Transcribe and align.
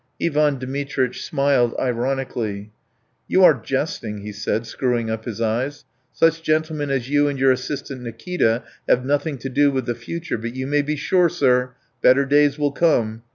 Ivan 0.19 0.57
Dmitritch 0.57 1.21
smiled 1.23 1.75
ironically. 1.79 2.71
"You 3.27 3.43
are 3.43 3.53
jesting," 3.53 4.21
he 4.21 4.31
said, 4.31 4.65
screwing 4.65 5.11
up 5.11 5.25
his 5.25 5.39
eyes. 5.39 5.85
"Such 6.11 6.41
gentlemen 6.41 6.89
as 6.89 7.07
you 7.07 7.27
and 7.27 7.37
your 7.37 7.51
assistant 7.51 8.01
Nikita 8.01 8.63
have 8.89 9.05
nothing 9.05 9.37
to 9.37 9.49
do 9.49 9.69
with 9.69 9.85
the 9.85 9.93
future, 9.93 10.39
but 10.39 10.55
you 10.55 10.65
may 10.65 10.81
be 10.81 10.95
sure, 10.95 11.29
sir, 11.29 11.73
better 12.01 12.25
days 12.25 12.57
will 12.57 12.71
come! 12.71 13.21